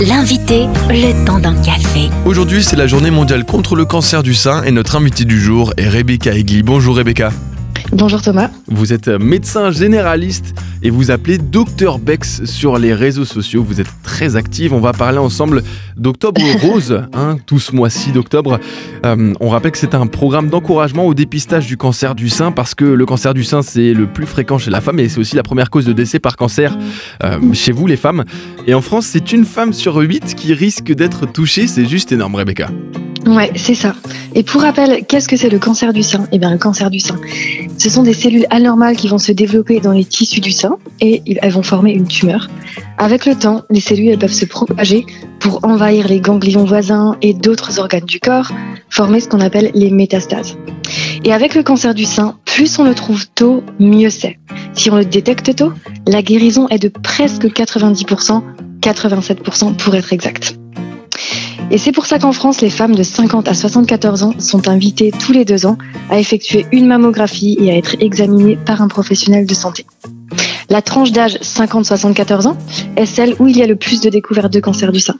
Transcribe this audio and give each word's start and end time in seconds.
L'invité, 0.00 0.66
le 0.90 1.26
temps 1.26 1.40
d'un 1.40 1.60
café. 1.60 2.08
Aujourd'hui, 2.24 2.62
c'est 2.62 2.76
la 2.76 2.86
journée 2.86 3.10
mondiale 3.10 3.44
contre 3.44 3.74
le 3.74 3.84
cancer 3.84 4.22
du 4.22 4.32
sein 4.32 4.62
et 4.62 4.70
notre 4.70 4.94
invité 4.94 5.24
du 5.24 5.40
jour 5.40 5.72
est 5.76 5.88
Rebecca 5.88 6.32
Egli. 6.32 6.62
Bonjour 6.62 6.96
Rebecca. 6.96 7.32
Bonjour 7.92 8.20
Thomas. 8.20 8.50
Vous 8.66 8.92
êtes 8.92 9.08
médecin 9.08 9.70
généraliste 9.70 10.54
et 10.82 10.90
vous 10.90 11.10
appelez 11.10 11.38
Docteur 11.38 11.98
Bex 11.98 12.44
sur 12.44 12.78
les 12.78 12.92
réseaux 12.92 13.24
sociaux. 13.24 13.62
Vous 13.62 13.80
êtes 13.80 13.88
très 14.02 14.36
active. 14.36 14.74
On 14.74 14.80
va 14.80 14.92
parler 14.92 15.16
ensemble 15.16 15.62
d'Octobre 15.96 16.40
Rose, 16.60 17.02
hein, 17.14 17.38
tout 17.46 17.58
ce 17.58 17.74
mois-ci 17.74 18.12
d'octobre. 18.12 18.60
Euh, 19.06 19.32
on 19.40 19.48
rappelle 19.48 19.72
que 19.72 19.78
c'est 19.78 19.94
un 19.94 20.06
programme 20.06 20.50
d'encouragement 20.50 21.06
au 21.06 21.14
dépistage 21.14 21.66
du 21.66 21.78
cancer 21.78 22.14
du 22.14 22.28
sein 22.28 22.52
parce 22.52 22.74
que 22.74 22.84
le 22.84 23.06
cancer 23.06 23.32
du 23.32 23.42
sein, 23.42 23.62
c'est 23.62 23.94
le 23.94 24.06
plus 24.06 24.26
fréquent 24.26 24.58
chez 24.58 24.70
la 24.70 24.82
femme 24.82 24.98
et 25.00 25.08
c'est 25.08 25.20
aussi 25.20 25.36
la 25.36 25.42
première 25.42 25.70
cause 25.70 25.86
de 25.86 25.94
décès 25.94 26.18
par 26.18 26.36
cancer 26.36 26.76
euh, 27.24 27.38
chez 27.54 27.72
vous, 27.72 27.86
les 27.86 27.96
femmes. 27.96 28.24
Et 28.66 28.74
en 28.74 28.82
France, 28.82 29.06
c'est 29.06 29.32
une 29.32 29.46
femme 29.46 29.72
sur 29.72 29.96
huit 29.96 30.34
qui 30.34 30.52
risque 30.52 30.92
d'être 30.92 31.24
touchée. 31.24 31.66
C'est 31.66 31.86
juste 31.86 32.12
énorme, 32.12 32.34
Rebecca. 32.34 32.68
Ouais, 33.28 33.52
c'est 33.56 33.74
ça. 33.74 33.94
Et 34.34 34.42
pour 34.42 34.62
rappel, 34.62 35.04
qu'est-ce 35.06 35.28
que 35.28 35.36
c'est 35.36 35.50
le 35.50 35.58
cancer 35.58 35.92
du 35.92 36.02
sein? 36.02 36.26
Eh 36.32 36.38
bien, 36.38 36.50
le 36.50 36.56
cancer 36.56 36.88
du 36.88 36.98
sein, 36.98 37.16
ce 37.76 37.90
sont 37.90 38.02
des 38.02 38.14
cellules 38.14 38.46
anormales 38.48 38.96
qui 38.96 39.06
vont 39.06 39.18
se 39.18 39.32
développer 39.32 39.80
dans 39.80 39.92
les 39.92 40.06
tissus 40.06 40.40
du 40.40 40.50
sein 40.50 40.78
et 41.02 41.22
elles 41.42 41.52
vont 41.52 41.62
former 41.62 41.92
une 41.92 42.06
tumeur. 42.06 42.48
Avec 42.96 43.26
le 43.26 43.34
temps, 43.34 43.64
les 43.68 43.80
cellules 43.80 44.08
elles 44.08 44.18
peuvent 44.18 44.32
se 44.32 44.46
propager 44.46 45.04
pour 45.40 45.62
envahir 45.62 46.08
les 46.08 46.20
ganglions 46.20 46.64
voisins 46.64 47.16
et 47.20 47.34
d'autres 47.34 47.78
organes 47.78 48.06
du 48.06 48.18
corps, 48.18 48.50
former 48.88 49.20
ce 49.20 49.28
qu'on 49.28 49.40
appelle 49.40 49.72
les 49.74 49.90
métastases. 49.90 50.56
Et 51.22 51.34
avec 51.34 51.54
le 51.54 51.62
cancer 51.62 51.92
du 51.92 52.06
sein, 52.06 52.38
plus 52.46 52.78
on 52.78 52.84
le 52.84 52.94
trouve 52.94 53.26
tôt, 53.34 53.62
mieux 53.78 54.08
c'est. 54.08 54.38
Si 54.72 54.90
on 54.90 54.96
le 54.96 55.04
détecte 55.04 55.54
tôt, 55.54 55.74
la 56.06 56.22
guérison 56.22 56.66
est 56.68 56.78
de 56.78 56.88
presque 56.88 57.44
90%, 57.44 58.42
87% 58.80 59.76
pour 59.76 59.94
être 59.94 60.14
exact. 60.14 60.58
Et 61.70 61.76
c'est 61.76 61.92
pour 61.92 62.06
ça 62.06 62.18
qu'en 62.18 62.32
France, 62.32 62.60
les 62.62 62.70
femmes 62.70 62.94
de 62.94 63.02
50 63.02 63.46
à 63.46 63.54
74 63.54 64.22
ans 64.22 64.32
sont 64.38 64.68
invitées 64.68 65.12
tous 65.18 65.32
les 65.32 65.44
deux 65.44 65.66
ans 65.66 65.76
à 66.08 66.18
effectuer 66.18 66.66
une 66.72 66.86
mammographie 66.86 67.58
et 67.60 67.70
à 67.70 67.76
être 67.76 67.96
examinées 68.00 68.56
par 68.56 68.80
un 68.80 68.88
professionnel 68.88 69.44
de 69.44 69.54
santé. 69.54 69.84
La 70.70 70.80
tranche 70.80 71.12
d'âge 71.12 71.36
50-74 71.42 72.46
ans 72.46 72.56
est 72.96 73.06
celle 73.06 73.34
où 73.38 73.48
il 73.48 73.56
y 73.56 73.62
a 73.62 73.66
le 73.66 73.76
plus 73.76 74.00
de 74.00 74.08
découvertes 74.08 74.52
de 74.52 74.60
cancer 74.60 74.92
du 74.92 75.00
sein. 75.00 75.16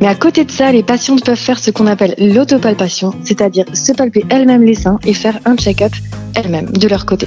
Mais 0.00 0.08
à 0.08 0.16
côté 0.16 0.44
de 0.44 0.50
ça, 0.50 0.72
les 0.72 0.82
patientes 0.82 1.24
peuvent 1.24 1.36
faire 1.36 1.60
ce 1.60 1.70
qu'on 1.70 1.86
appelle 1.86 2.14
l'autopalpation, 2.18 3.14
c'est-à-dire 3.22 3.66
se 3.72 3.92
palper 3.92 4.24
elles-mêmes 4.28 4.64
les 4.64 4.74
seins 4.74 4.98
et 5.04 5.14
faire 5.14 5.38
un 5.44 5.56
check-up 5.56 5.92
elles-mêmes 6.34 6.70
de 6.70 6.88
leur 6.88 7.06
côté. 7.06 7.26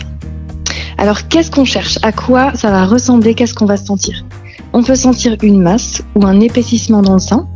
Alors 0.98 1.28
qu'est-ce 1.30 1.52
qu'on 1.52 1.66
cherche? 1.66 2.00
À 2.02 2.12
quoi 2.12 2.54
ça 2.56 2.72
va 2.72 2.86
ressembler? 2.86 3.34
Qu'est-ce 3.34 3.54
qu'on 3.54 3.66
va 3.66 3.78
sentir? 3.78 4.26
On 4.74 4.84
peut 4.84 4.96
sentir 4.96 5.38
une 5.42 5.62
masse 5.62 6.02
ou 6.16 6.26
un 6.26 6.42
épaississement 6.42 7.02
dans 7.02 7.14
le 7.14 7.20
sein, 7.20 7.48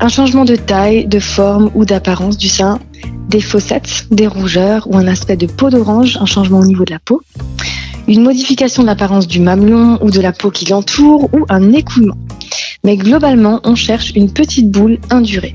un 0.00 0.08
changement 0.08 0.44
de 0.44 0.56
taille, 0.56 1.06
de 1.06 1.18
forme 1.18 1.70
ou 1.74 1.84
d'apparence 1.84 2.36
du 2.36 2.48
sein, 2.48 2.78
des 3.28 3.40
fossettes, 3.40 4.06
des 4.10 4.26
rougeurs 4.26 4.86
ou 4.88 4.96
un 4.96 5.06
aspect 5.06 5.36
de 5.36 5.46
peau 5.46 5.70
d'orange, 5.70 6.18
un 6.20 6.26
changement 6.26 6.60
au 6.60 6.66
niveau 6.66 6.84
de 6.84 6.92
la 6.92 6.98
peau, 6.98 7.22
une 8.06 8.22
modification 8.22 8.82
de 8.82 8.86
l'apparence 8.86 9.26
du 9.26 9.40
mamelon 9.40 9.98
ou 10.02 10.10
de 10.10 10.20
la 10.20 10.32
peau 10.32 10.50
qui 10.50 10.66
l'entoure 10.66 11.28
ou 11.34 11.44
un 11.48 11.72
écoulement. 11.72 12.16
Mais 12.84 12.96
globalement, 12.96 13.60
on 13.64 13.74
cherche 13.74 14.12
une 14.14 14.32
petite 14.32 14.70
boule 14.70 14.98
indurée. 15.10 15.54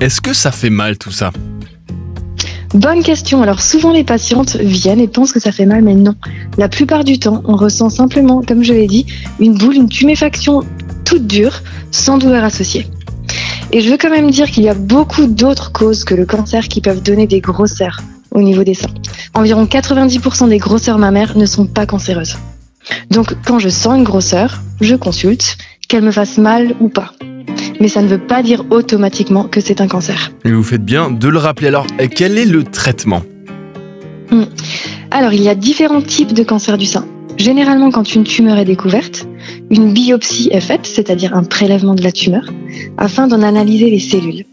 Est-ce 0.00 0.20
que 0.20 0.32
ça 0.32 0.50
fait 0.50 0.70
mal 0.70 0.96
tout 0.96 1.12
ça? 1.12 1.30
Bonne 2.72 3.04
question. 3.04 3.42
Alors 3.42 3.60
souvent 3.60 3.92
les 3.92 4.02
patientes 4.02 4.56
viennent 4.56 4.98
et 4.98 5.06
pensent 5.06 5.32
que 5.32 5.38
ça 5.38 5.52
fait 5.52 5.66
mal, 5.66 5.82
mais 5.82 5.94
non. 5.94 6.14
La 6.58 6.68
plupart 6.68 7.04
du 7.04 7.20
temps, 7.20 7.42
on 7.44 7.54
ressent 7.54 7.90
simplement, 7.90 8.42
comme 8.42 8.64
je 8.64 8.72
l'ai 8.72 8.88
dit, 8.88 9.06
une 9.38 9.56
boule, 9.56 9.76
une 9.76 9.88
tuméfaction 9.88 10.62
toute 11.04 11.26
dure, 11.26 11.62
sans 11.92 12.18
douleur 12.18 12.42
associée. 12.42 12.86
Et 13.74 13.80
je 13.80 13.90
veux 13.90 13.96
quand 13.96 14.08
même 14.08 14.30
dire 14.30 14.52
qu'il 14.52 14.62
y 14.62 14.68
a 14.68 14.74
beaucoup 14.74 15.26
d'autres 15.26 15.72
causes 15.72 16.04
que 16.04 16.14
le 16.14 16.24
cancer 16.26 16.68
qui 16.68 16.80
peuvent 16.80 17.02
donner 17.02 17.26
des 17.26 17.40
grosseurs 17.40 17.98
au 18.30 18.40
niveau 18.40 18.62
des 18.62 18.74
seins. 18.74 18.94
Environ 19.34 19.64
90% 19.64 20.48
des 20.48 20.58
grosseurs 20.58 20.96
mammaires 20.96 21.36
ne 21.36 21.44
sont 21.44 21.66
pas 21.66 21.84
cancéreuses. 21.84 22.36
Donc 23.10 23.34
quand 23.44 23.58
je 23.58 23.68
sens 23.68 23.98
une 23.98 24.04
grosseur, 24.04 24.62
je 24.80 24.94
consulte, 24.94 25.58
qu'elle 25.88 26.04
me 26.04 26.12
fasse 26.12 26.38
mal 26.38 26.76
ou 26.78 26.88
pas. 26.88 27.14
Mais 27.80 27.88
ça 27.88 28.00
ne 28.00 28.06
veut 28.06 28.24
pas 28.24 28.44
dire 28.44 28.64
automatiquement 28.70 29.42
que 29.42 29.60
c'est 29.60 29.80
un 29.80 29.88
cancer. 29.88 30.30
Et 30.44 30.52
vous 30.52 30.62
faites 30.62 30.84
bien 30.84 31.10
de 31.10 31.26
le 31.26 31.38
rappeler. 31.38 31.66
Alors, 31.66 31.88
quel 32.14 32.38
est 32.38 32.46
le 32.46 32.62
traitement? 32.62 33.22
Hmm. 34.30 34.44
Alors, 35.10 35.32
il 35.32 35.42
y 35.42 35.48
a 35.48 35.56
différents 35.56 36.00
types 36.00 36.32
de 36.32 36.44
cancer 36.44 36.78
du 36.78 36.86
sein. 36.86 37.08
Généralement, 37.38 37.90
quand 37.90 38.14
une 38.14 38.22
tumeur 38.22 38.56
est 38.56 38.64
découverte, 38.64 39.26
une 39.70 39.92
biopsie 39.92 40.48
est 40.52 40.60
faite, 40.60 40.86
c'est-à-dire 40.86 41.34
un 41.34 41.44
prélèvement 41.44 41.94
de 41.94 42.02
la 42.02 42.12
tumeur, 42.12 42.52
afin 42.96 43.26
d'en 43.26 43.42
analyser 43.42 43.90
les 43.90 43.98
cellules. 43.98 44.44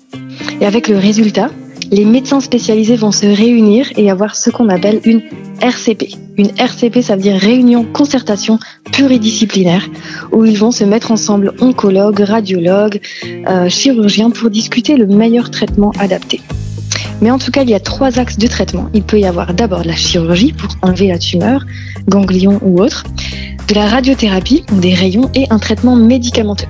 Et 0.59 0.65
avec 0.65 0.87
le 0.87 0.97
résultat, 0.97 1.49
les 1.91 2.05
médecins 2.05 2.39
spécialisés 2.39 2.95
vont 2.95 3.11
se 3.11 3.25
réunir 3.25 3.87
et 3.97 4.09
avoir 4.09 4.35
ce 4.35 4.49
qu'on 4.49 4.69
appelle 4.69 5.01
une 5.03 5.21
RCP. 5.61 6.15
Une 6.37 6.49
RCP, 6.57 7.01
ça 7.01 7.15
veut 7.15 7.21
dire 7.21 7.35
réunion 7.35 7.83
concertation 7.83 8.57
pluridisciplinaire, 8.93 9.87
où 10.31 10.45
ils 10.45 10.57
vont 10.57 10.71
se 10.71 10.85
mettre 10.85 11.11
ensemble 11.11 11.53
oncologues, 11.59 12.21
radiologues, 12.21 13.01
euh, 13.47 13.67
chirurgiens 13.67 14.29
pour 14.29 14.49
discuter 14.49 14.95
le 14.95 15.05
meilleur 15.05 15.51
traitement 15.51 15.91
adapté. 15.99 16.39
Mais 17.21 17.29
en 17.29 17.37
tout 17.37 17.51
cas, 17.51 17.63
il 17.63 17.69
y 17.69 17.75
a 17.75 17.79
trois 17.79 18.17
axes 18.17 18.37
de 18.37 18.47
traitement. 18.47 18.89
Il 18.93 19.03
peut 19.03 19.19
y 19.19 19.25
avoir 19.25 19.53
d'abord 19.53 19.83
la 19.83 19.95
chirurgie 19.95 20.53
pour 20.53 20.69
enlever 20.81 21.07
la 21.09 21.19
tumeur, 21.19 21.65
ganglion 22.07 22.59
ou 22.63 22.81
autre, 22.81 23.03
de 23.71 23.75
la 23.75 23.87
radiothérapie, 23.87 24.65
des 24.73 24.93
rayons 24.93 25.31
et 25.33 25.47
un 25.49 25.57
traitement 25.57 25.95
médicamenteux. 25.95 26.67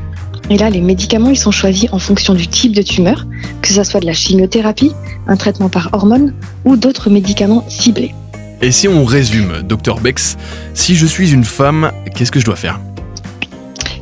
Et 0.51 0.57
là, 0.57 0.69
les 0.69 0.81
médicaments, 0.81 1.31
ils 1.31 1.37
sont 1.37 1.49
choisis 1.49 1.91
en 1.91 1.97
fonction 1.97 2.35
du 2.35 2.47
type 2.47 2.75
de 2.75 2.83
tumeur, 2.83 3.25
que 3.63 3.69
ce 3.69 3.83
soit 3.83 4.01
de 4.01 4.05
la 4.05 4.13
chimiothérapie, 4.13 4.91
un 5.25 5.35
traitement 5.35 5.67
par 5.67 5.89
hormone 5.93 6.35
ou 6.63 6.77
d'autres 6.77 7.09
médicaments 7.09 7.65
ciblés. 7.69 8.13
Et 8.61 8.71
si 8.71 8.87
on 8.87 9.03
résume, 9.03 9.63
docteur 9.63 9.99
Bex, 9.99 10.37
si 10.75 10.93
je 10.93 11.07
suis 11.07 11.31
une 11.31 11.43
femme, 11.43 11.91
qu'est-ce 12.13 12.31
que 12.31 12.39
je 12.39 12.45
dois 12.45 12.55
faire? 12.55 12.79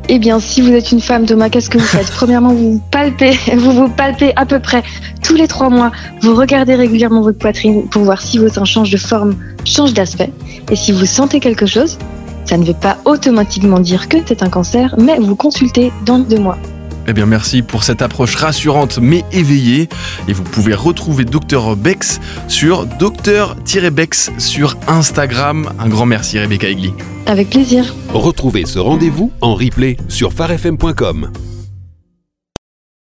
Eh 0.10 0.20
bien, 0.20 0.42
si 0.42 0.60
vous 0.60 0.72
êtes 0.74 0.92
une 0.92 1.00
femme, 1.00 1.26
Thomas, 1.26 1.48
qu'est-ce 1.48 1.70
que 1.70 1.78
vous 1.78 1.86
faites? 1.86 2.12
Premièrement, 2.12 2.54
vous 2.54 2.74
vous 2.74 2.84
palpez, 2.92 3.40
vous 3.56 3.72
vous 3.72 3.88
palpez 3.88 4.34
à 4.36 4.46
peu 4.46 4.60
près 4.60 4.84
tous 5.24 5.36
les 5.36 5.48
trois 5.48 5.70
mois. 5.70 5.94
Vous 6.22 6.36
regardez 6.36 6.76
régulièrement 6.76 7.22
votre 7.22 7.38
poitrine 7.38 7.88
pour 7.88 8.04
voir 8.04 8.22
si 8.22 8.40
vos 8.40 8.50
seins 8.50 8.66
changent 8.66 8.92
de 8.92 8.98
forme, 8.98 9.38
changent 9.64 9.94
d'aspect. 9.94 10.34
Et 10.70 10.76
si 10.76 10.92
vous 10.92 11.06
sentez 11.06 11.40
quelque 11.40 11.66
chose, 11.66 11.98
ça 12.50 12.58
ne 12.58 12.66
veut 12.66 12.74
pas 12.74 12.98
automatiquement 13.06 13.80
dire 13.80 14.10
que 14.10 14.18
c'est 14.26 14.42
un 14.42 14.50
cancer, 14.50 14.96
mais 14.98 15.20
vous 15.20 15.36
consultez 15.36 15.94
dans 16.04 16.18
deux 16.18 16.40
mois. 16.40 16.58
Eh 17.08 17.14
bien, 17.14 17.28
merci 17.28 17.62
pour 17.62 17.84
cette 17.84 18.02
approche 18.02 18.36
rassurante 18.36 18.98
mais 19.00 19.24
éveillée. 19.32 19.88
Et 20.28 20.34
vous 20.34 20.44
pouvez 20.44 20.74
retrouver 20.74 21.26
Dr 21.26 21.76
Bex 21.76 22.20
sur 22.48 22.88
Dr-Bex 22.88 24.32
sur 24.40 24.78
Instagram. 24.88 25.70
Un 25.80 25.90
grand 25.90 26.08
merci, 26.08 26.40
Rebecca 26.40 26.68
Egli. 26.68 26.92
Avec 27.28 27.52
plaisir. 27.52 27.94
Retrouvez 28.14 28.66
ce 28.66 28.80
rendez-vous 28.80 29.32
en 29.42 29.54
replay 29.54 29.98
sur 30.08 30.34
farfm.com. 30.34 31.32